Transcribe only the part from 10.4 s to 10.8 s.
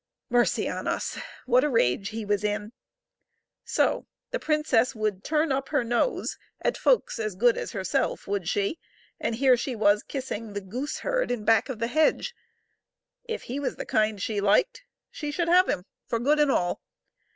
the